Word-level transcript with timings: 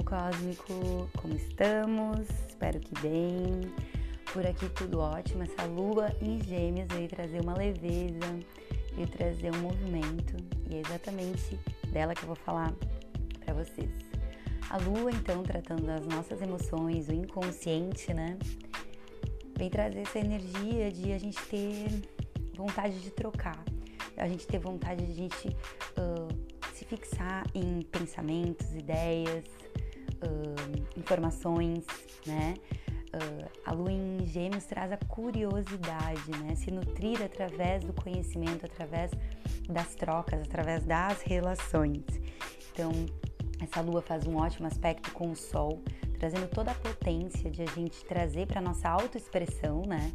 povo 0.00 0.04
cósmico, 0.04 1.08
como 1.18 1.34
estamos? 1.34 2.28
Espero 2.48 2.80
que 2.80 3.00
bem. 3.00 3.60
Por 4.32 4.46
aqui 4.46 4.68
tudo 4.70 5.00
ótimo. 5.00 5.42
Essa 5.42 5.64
lua 5.64 6.14
em 6.20 6.42
Gêmeos 6.42 6.88
veio 6.88 7.08
trazer 7.08 7.40
uma 7.40 7.54
leveza, 7.54 8.38
veio 8.94 9.08
trazer 9.08 9.52
um 9.54 9.60
movimento 9.60 10.36
e 10.68 10.76
é 10.76 10.80
exatamente 10.80 11.58
dela 11.92 12.14
que 12.14 12.22
eu 12.22 12.28
vou 12.28 12.36
falar 12.36 12.72
para 13.44 13.54
vocês. 13.54 13.90
A 14.68 14.78
lua, 14.78 15.10
então, 15.10 15.42
tratando 15.42 15.84
das 15.84 16.06
nossas 16.06 16.40
emoções, 16.40 17.08
o 17.08 17.12
inconsciente, 17.12 18.14
né? 18.14 18.38
Vem 19.56 19.68
trazer 19.68 20.00
essa 20.00 20.18
energia 20.18 20.90
de 20.92 21.12
a 21.12 21.18
gente 21.18 21.40
ter 21.46 21.88
vontade 22.54 23.00
de 23.00 23.10
trocar, 23.10 23.62
a 24.16 24.28
gente 24.28 24.46
ter 24.46 24.58
vontade 24.58 25.04
de 25.04 25.12
a 25.12 25.14
gente 25.14 25.48
uh, 25.48 26.72
se 26.72 26.84
fixar 26.84 27.44
em 27.54 27.82
pensamentos, 27.82 28.72
ideias, 28.74 29.44
uh, 30.22 30.98
informações, 30.98 31.84
né? 32.26 32.54
Uh, 33.12 33.50
a 33.64 33.72
lua 33.72 33.90
em 33.90 34.24
gêmeos 34.24 34.64
traz 34.64 34.92
a 34.92 34.96
curiosidade, 34.96 36.30
né? 36.42 36.54
Se 36.54 36.70
nutrir 36.70 37.22
através 37.22 37.82
do 37.82 37.92
conhecimento, 37.92 38.64
através 38.64 39.10
das 39.68 39.94
trocas, 39.94 40.40
através 40.42 40.84
das 40.84 41.20
relações. 41.22 42.04
Então, 42.72 42.92
essa 43.60 43.80
lua 43.80 44.00
faz 44.00 44.26
um 44.26 44.36
ótimo 44.36 44.66
aspecto 44.66 45.10
com 45.12 45.32
o 45.32 45.36
sol, 45.36 45.82
trazendo 46.18 46.48
toda 46.48 46.70
a 46.70 46.74
potência 46.74 47.50
de 47.50 47.62
a 47.62 47.66
gente 47.66 48.04
trazer 48.04 48.46
para 48.46 48.60
nossa 48.60 48.88
autoexpressão, 48.88 49.82
né? 49.86 50.12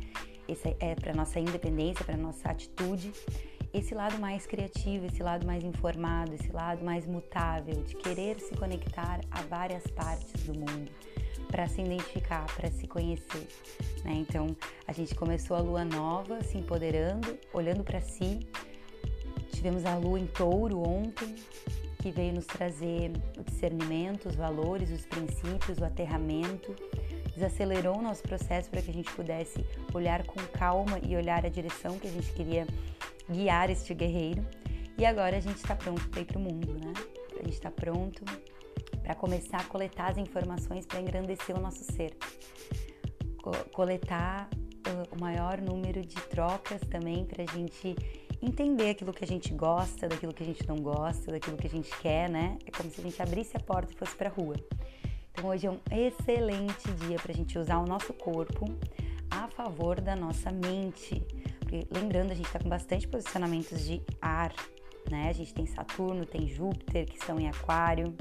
Esse 0.47 0.75
é 0.79 0.95
para 0.95 1.13
nossa 1.13 1.39
independência, 1.39 2.05
para 2.05 2.15
nossa 2.15 2.49
atitude 2.49 3.11
esse 3.77 3.93
lado 3.93 4.17
mais 4.17 4.47
criativo, 4.47 5.05
esse 5.05 5.21
lado 5.21 5.45
mais 5.45 5.63
informado, 5.63 6.33
esse 6.33 6.51
lado 6.51 6.83
mais 6.83 7.05
mutável, 7.05 7.75
de 7.83 7.95
querer 7.95 8.39
se 8.39 8.55
conectar 8.55 9.19
a 9.29 9.41
várias 9.41 9.85
partes 9.87 10.43
do 10.43 10.53
mundo 10.53 10.89
para 11.47 11.67
se 11.67 11.81
identificar, 11.81 12.45
para 12.55 12.71
se 12.71 12.87
conhecer. 12.87 13.47
Né? 14.03 14.13
Então, 14.15 14.55
a 14.87 14.93
gente 14.93 15.13
começou 15.13 15.57
a 15.57 15.59
lua 15.59 15.83
nova, 15.83 16.41
se 16.41 16.57
empoderando, 16.57 17.37
olhando 17.53 17.83
para 17.83 17.99
si. 17.99 18.47
Tivemos 19.51 19.85
a 19.85 19.95
lua 19.97 20.19
em 20.19 20.27
touro 20.27 20.79
ontem, 20.79 21.35
que 21.99 22.11
veio 22.11 22.33
nos 22.33 22.45
trazer 22.45 23.11
o 23.37 23.43
discernimento, 23.43 24.29
os 24.29 24.35
valores, 24.35 24.89
os 24.91 25.05
princípios, 25.05 25.79
o 25.79 25.85
aterramento. 25.85 26.75
Desacelerou 27.35 27.97
o 27.97 28.01
nosso 28.01 28.23
processo 28.23 28.69
para 28.69 28.81
que 28.81 28.89
a 28.89 28.93
gente 28.93 29.11
pudesse 29.11 29.63
olhar 29.93 30.25
com 30.25 30.39
calma 30.57 30.99
e 30.99 31.15
olhar 31.15 31.45
a 31.45 31.49
direção 31.49 31.99
que 31.99 32.07
a 32.07 32.11
gente 32.11 32.31
queria 32.31 32.65
guiar 33.29 33.69
este 33.69 33.93
guerreiro. 33.93 34.45
E 34.97 35.05
agora 35.05 35.35
a 35.35 35.39
gente 35.39 35.57
está 35.57 35.75
pronto 35.75 36.07
para 36.09 36.21
ir 36.21 36.25
para 36.25 36.37
o 36.37 36.41
mundo, 36.41 36.73
né? 36.73 36.93
A 37.33 37.43
gente 37.43 37.53
está 37.53 37.69
pronto 37.69 38.23
para 39.03 39.13
começar 39.13 39.57
a 39.57 39.63
coletar 39.65 40.11
as 40.11 40.17
informações 40.17 40.85
para 40.85 40.99
engrandecer 41.01 41.55
o 41.55 41.59
nosso 41.59 41.83
ser, 41.83 42.17
Co 43.43 43.51
coletar 43.71 44.49
uh, 44.53 45.15
o 45.15 45.21
maior 45.21 45.61
número 45.61 46.01
de 46.01 46.15
trocas 46.15 46.81
também 46.89 47.25
para 47.25 47.43
a 47.43 47.45
gente 47.45 47.95
entender 48.41 48.89
aquilo 48.89 49.13
que 49.13 49.23
a 49.23 49.27
gente 49.27 49.53
gosta, 49.53 50.07
daquilo 50.07 50.33
que 50.33 50.43
a 50.43 50.45
gente 50.45 50.67
não 50.67 50.77
gosta, 50.77 51.31
daquilo 51.31 51.57
que 51.57 51.67
a 51.67 51.69
gente 51.69 51.91
quer, 51.99 52.29
né? 52.29 52.57
É 52.65 52.71
como 52.71 52.89
se 52.89 53.01
a 53.01 53.03
gente 53.03 53.21
abrisse 53.21 53.55
a 53.57 53.59
porta 53.59 53.93
e 53.93 53.95
fosse 53.95 54.15
para 54.15 54.29
a 54.29 54.31
rua. 54.31 54.55
Então 55.35 55.49
hoje 55.49 55.67
é 55.67 55.71
um 55.71 55.79
excelente 55.91 56.91
dia 57.05 57.17
para 57.17 57.31
a 57.31 57.35
gente 57.35 57.59
usar 57.59 57.77
o 57.79 57.85
nosso 57.85 58.13
corpo 58.13 58.65
a 59.29 59.47
favor 59.49 59.99
da 59.99 60.15
nossa 60.15 60.51
mente 60.51 61.21
porque 61.65 61.87
lembrando, 61.91 62.31
a 62.31 62.35
gente 62.35 62.45
está 62.45 62.59
com 62.59 62.69
bastante 62.69 63.07
posicionamentos 63.07 63.83
de 63.83 64.01
ar, 64.21 64.53
né? 65.09 65.29
A 65.29 65.33
gente 65.33 65.51
tem 65.51 65.65
Saturno, 65.65 66.23
tem 66.25 66.47
Júpiter 66.47 67.05
que 67.05 67.17
estão 67.17 67.39
em 67.39 67.47
Aquário. 67.49 68.15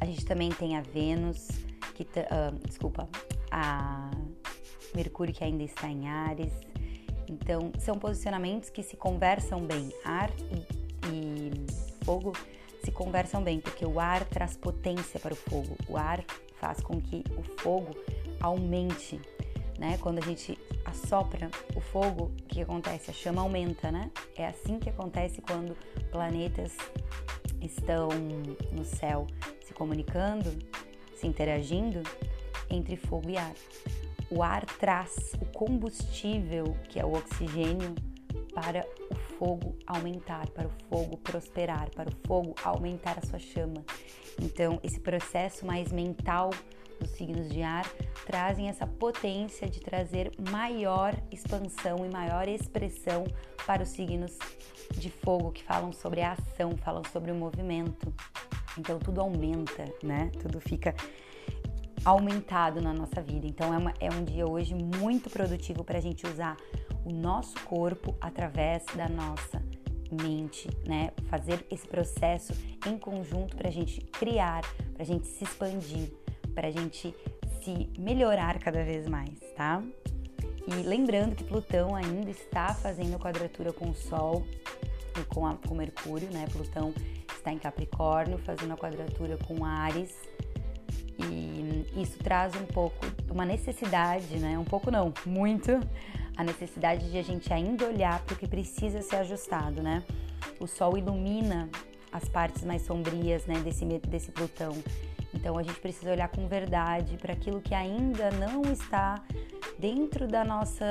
A 0.00 0.06
gente 0.06 0.24
também 0.24 0.50
tem 0.50 0.76
a 0.76 0.80
Vênus, 0.80 1.48
que 1.94 2.02
uh, 2.02 2.66
desculpa, 2.66 3.06
a 3.50 4.10
Mercúrio 4.94 5.32
que 5.34 5.44
ainda 5.44 5.62
está 5.62 5.88
em 5.88 6.08
Ares. 6.08 6.52
Então, 7.28 7.70
são 7.78 7.98
posicionamentos 7.98 8.70
que 8.70 8.82
se 8.82 8.96
conversam 8.96 9.60
bem. 9.60 9.92
Ar 10.04 10.30
e, 10.50 11.12
e 11.12 12.04
fogo 12.04 12.32
se 12.84 12.90
conversam 12.90 13.42
bem, 13.42 13.60
porque 13.60 13.84
o 13.84 14.00
ar 14.00 14.24
traz 14.24 14.56
potência 14.56 15.18
para 15.20 15.32
o 15.32 15.36
fogo. 15.36 15.76
O 15.88 15.96
ar 15.96 16.24
faz 16.56 16.80
com 16.80 17.00
que 17.00 17.24
o 17.36 17.42
fogo 17.42 17.90
aumente 18.40 19.20
né? 19.82 19.98
Quando 20.00 20.18
a 20.18 20.22
gente 20.22 20.56
assopra 20.84 21.50
o 21.74 21.80
fogo, 21.80 22.30
o 22.40 22.46
que 22.46 22.62
acontece? 22.62 23.10
A 23.10 23.14
chama 23.14 23.42
aumenta, 23.42 23.90
né? 23.90 24.12
É 24.36 24.46
assim 24.46 24.78
que 24.78 24.88
acontece 24.88 25.42
quando 25.42 25.76
planetas 26.12 26.76
estão 27.60 28.08
no 28.70 28.84
céu 28.84 29.26
se 29.60 29.74
comunicando, 29.74 30.56
se 31.16 31.26
interagindo 31.26 32.00
entre 32.70 32.96
fogo 32.96 33.28
e 33.28 33.36
ar. 33.36 33.54
O 34.30 34.40
ar 34.40 34.64
traz 34.64 35.32
o 35.40 35.46
combustível, 35.46 36.76
que 36.88 37.00
é 37.00 37.04
o 37.04 37.14
oxigênio, 37.14 37.96
para 38.54 38.86
o 39.10 39.14
fogo 39.38 39.76
aumentar, 39.86 40.48
para 40.50 40.68
o 40.68 40.72
fogo 40.88 41.16
prosperar, 41.18 41.90
para 41.90 42.08
o 42.08 42.26
fogo 42.26 42.54
aumentar 42.62 43.18
a 43.18 43.26
sua 43.26 43.38
chama. 43.38 43.84
Então, 44.40 44.78
esse 44.82 45.00
processo 45.00 45.66
mais 45.66 45.92
mental 45.92 46.50
dos 47.00 47.10
signos 47.10 47.50
de 47.50 47.62
ar 47.62 47.84
trazem 48.26 48.68
essa 48.68 48.86
potência 48.86 49.68
de 49.68 49.80
trazer 49.80 50.30
maior 50.50 51.14
expansão 51.30 52.04
e 52.06 52.08
maior 52.08 52.48
expressão 52.48 53.24
para 53.66 53.82
os 53.82 53.88
signos 53.88 54.38
de 54.92 55.10
fogo 55.10 55.50
que 55.52 55.62
falam 55.64 55.92
sobre 55.92 56.22
a 56.22 56.32
ação, 56.32 56.76
falam 56.76 57.02
sobre 57.12 57.30
o 57.30 57.34
movimento. 57.34 58.12
Então 58.78 58.98
tudo 58.98 59.20
aumenta, 59.20 59.84
né? 60.02 60.30
Tudo 60.40 60.60
fica 60.60 60.94
aumentado 62.04 62.80
na 62.80 62.92
nossa 62.92 63.20
vida. 63.20 63.46
Então 63.46 63.72
é, 63.72 63.78
uma, 63.78 63.94
é 64.00 64.10
um 64.10 64.24
dia 64.24 64.46
hoje 64.46 64.74
muito 64.74 65.30
produtivo 65.30 65.84
para 65.84 65.98
a 65.98 66.00
gente 66.00 66.26
usar 66.26 66.56
o 67.04 67.12
nosso 67.12 67.58
corpo 67.64 68.14
através 68.20 68.84
da 68.96 69.08
nossa 69.08 69.62
mente, 70.10 70.68
né? 70.86 71.10
Fazer 71.28 71.64
esse 71.70 71.86
processo 71.86 72.52
em 72.86 72.98
conjunto 72.98 73.56
para 73.56 73.68
a 73.68 73.72
gente 73.72 74.00
criar, 74.12 74.62
para 74.92 75.02
a 75.02 75.06
gente 75.06 75.26
se 75.26 75.44
expandir, 75.44 76.12
para 76.54 76.68
a 76.68 76.70
gente 76.70 77.14
se 77.62 77.90
melhorar 77.98 78.58
cada 78.58 78.84
vez 78.84 79.08
mais, 79.08 79.38
tá? 79.56 79.82
E 80.66 80.74
lembrando 80.82 81.34
que 81.34 81.44
Plutão 81.44 81.94
ainda 81.94 82.30
está 82.30 82.72
fazendo 82.74 83.18
quadratura 83.18 83.72
com 83.72 83.90
o 83.90 83.94
Sol 83.94 84.44
e 85.18 85.24
com, 85.24 85.46
a, 85.46 85.54
com 85.54 85.74
Mercúrio, 85.74 86.30
né? 86.30 86.46
Plutão 86.52 86.94
está 87.34 87.52
em 87.52 87.58
Capricórnio, 87.58 88.38
fazendo 88.38 88.72
a 88.72 88.76
quadratura 88.76 89.36
com 89.38 89.64
Ares. 89.64 90.16
E 91.18 92.00
isso 92.00 92.18
traz 92.18 92.54
um 92.54 92.64
pouco, 92.64 93.04
uma 93.30 93.44
necessidade, 93.44 94.38
né? 94.38 94.58
Um 94.58 94.64
pouco 94.64 94.90
não, 94.90 95.12
muito, 95.26 95.80
a 96.36 96.44
necessidade 96.44 97.10
de 97.10 97.18
a 97.18 97.22
gente 97.22 97.52
ainda 97.52 97.86
olhar 97.86 98.22
para 98.24 98.34
o 98.34 98.36
que 98.36 98.46
precisa 98.46 99.02
ser 99.02 99.16
ajustado, 99.16 99.82
né? 99.82 100.02
O 100.60 100.66
Sol 100.66 100.96
ilumina 100.96 101.68
as 102.10 102.28
partes 102.28 102.64
mais 102.64 102.82
sombrias, 102.82 103.46
né, 103.46 103.58
desse, 103.60 103.84
desse 103.84 104.30
Plutão. 104.30 104.72
Então 105.34 105.56
a 105.56 105.62
gente 105.62 105.80
precisa 105.80 106.10
olhar 106.10 106.28
com 106.28 106.46
verdade 106.46 107.16
para 107.16 107.32
aquilo 107.32 107.60
que 107.60 107.74
ainda 107.74 108.30
não 108.32 108.62
está 108.70 109.22
dentro 109.78 110.28
da 110.28 110.44
nossa, 110.44 110.84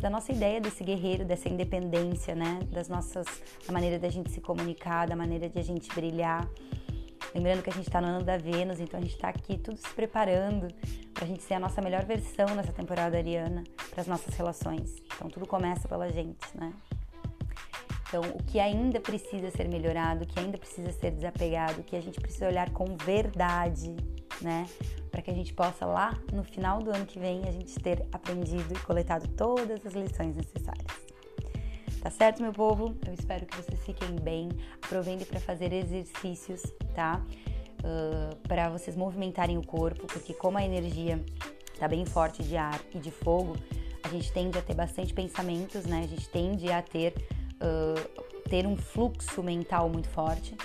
da 0.00 0.10
nossa 0.10 0.32
ideia 0.32 0.60
desse 0.60 0.82
guerreiro, 0.82 1.24
dessa 1.24 1.48
independência, 1.48 2.34
né? 2.34 2.58
Das 2.72 2.88
nossas, 2.88 3.26
da 3.66 3.72
maneira 3.72 3.98
da 3.98 4.08
gente 4.08 4.30
se 4.30 4.40
comunicar, 4.40 5.06
da 5.06 5.14
maneira 5.14 5.48
de 5.48 5.58
a 5.58 5.62
gente 5.62 5.88
brilhar. 5.94 6.48
Lembrando 7.32 7.62
que 7.62 7.70
a 7.70 7.72
gente 7.72 7.86
está 7.86 8.00
no 8.00 8.08
ano 8.08 8.24
da 8.24 8.36
Vênus, 8.36 8.80
então 8.80 8.98
a 8.98 9.02
gente 9.02 9.14
está 9.14 9.28
aqui 9.28 9.56
tudo 9.56 9.76
se 9.76 9.88
preparando 9.94 10.66
para 11.20 11.26
a 11.26 11.28
gente 11.28 11.42
ser 11.42 11.52
a 11.52 11.60
nossa 11.60 11.82
melhor 11.82 12.02
versão 12.06 12.46
nessa 12.56 12.72
temporada 12.72 13.18
ariana 13.18 13.62
para 13.90 14.00
as 14.00 14.06
nossas 14.06 14.34
relações. 14.34 15.02
Então 15.14 15.28
tudo 15.28 15.46
começa 15.46 15.86
pela 15.86 16.10
gente, 16.10 16.46
né? 16.54 16.72
Então, 18.08 18.22
o 18.22 18.42
que 18.42 18.58
ainda 18.58 18.98
precisa 18.98 19.50
ser 19.50 19.68
melhorado, 19.68 20.24
o 20.24 20.26
que 20.26 20.40
ainda 20.40 20.56
precisa 20.56 20.90
ser 20.92 21.10
desapegado, 21.10 21.82
o 21.82 21.84
que 21.84 21.94
a 21.94 22.00
gente 22.00 22.18
precisa 22.18 22.48
olhar 22.48 22.70
com 22.70 22.96
verdade, 22.96 23.94
né? 24.40 24.66
Para 25.10 25.20
que 25.20 25.30
a 25.30 25.34
gente 25.34 25.52
possa 25.52 25.84
lá 25.84 26.18
no 26.32 26.42
final 26.42 26.82
do 26.82 26.90
ano 26.90 27.04
que 27.04 27.18
vem 27.18 27.42
a 27.46 27.52
gente 27.52 27.78
ter 27.78 28.02
aprendido 28.10 28.72
e 28.72 28.78
coletado 28.78 29.28
todas 29.28 29.84
as 29.84 29.92
lições 29.92 30.34
necessárias. 30.34 30.86
Tá 32.00 32.10
certo, 32.10 32.40
meu 32.40 32.54
povo? 32.54 32.96
Eu 33.06 33.12
espero 33.12 33.44
que 33.44 33.58
vocês 33.58 33.78
fiquem 33.84 34.16
bem. 34.16 34.48
Aproveitem 34.82 35.26
para 35.26 35.38
fazer 35.38 35.70
exercícios, 35.70 36.62
tá? 36.94 37.22
Uh, 37.80 38.36
para 38.46 38.68
vocês 38.68 38.94
movimentarem 38.94 39.56
o 39.56 39.66
corpo, 39.66 40.06
porque 40.06 40.34
como 40.34 40.58
a 40.58 40.64
energia 40.64 41.18
tá 41.78 41.88
bem 41.88 42.04
forte 42.04 42.42
de 42.42 42.56
ar 42.56 42.78
e 42.94 42.98
de 42.98 43.10
fogo, 43.10 43.56
a 44.02 44.08
gente 44.08 44.30
tende 44.32 44.58
a 44.58 44.62
ter 44.62 44.74
bastante 44.74 45.14
pensamentos, 45.14 45.86
né? 45.86 46.02
A 46.04 46.06
gente 46.06 46.28
tende 46.28 46.70
a 46.70 46.82
ter 46.82 47.14
uh, 47.56 48.40
ter 48.50 48.66
um 48.66 48.76
fluxo 48.76 49.42
mental 49.42 49.88
muito 49.88 50.08
forte 50.08 50.56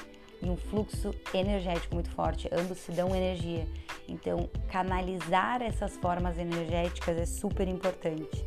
e 0.42 0.50
um 0.50 0.58
fluxo 0.58 1.14
energético 1.34 1.94
muito 1.94 2.10
forte. 2.12 2.50
Ambos 2.52 2.80
se 2.80 2.92
dão 2.92 3.16
energia. 3.16 3.68
Então, 4.08 4.50
canalizar 4.70 5.62
essas 5.62 5.96
formas 5.98 6.38
energéticas 6.38 7.18
é 7.18 7.26
super 7.26 7.68
importante 7.68 8.44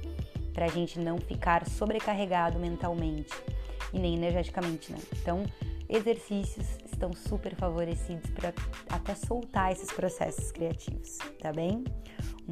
para 0.53 0.67
a 0.67 0.69
gente 0.69 0.99
não 0.99 1.19
ficar 1.19 1.69
sobrecarregado 1.69 2.59
mentalmente 2.59 3.32
e 3.93 3.99
nem 3.99 4.15
energeticamente, 4.15 4.91
né? 4.93 4.99
Então, 5.20 5.44
exercícios 5.88 6.67
estão 6.99 7.12
super 7.12 7.55
favorecidos 7.55 8.29
para 8.31 8.53
até 8.91 9.15
soltar 9.15 9.71
esses 9.71 9.91
processos 9.93 10.50
criativos, 10.50 11.17
tá 11.41 11.53
bem? 11.53 11.85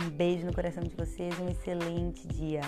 Um 0.01 0.09
beijo 0.09 0.47
no 0.47 0.55
coração 0.55 0.85
de 0.85 0.95
vocês, 0.95 1.37
um 1.41 1.49
excelente 1.49 2.27
dia. 2.29 2.61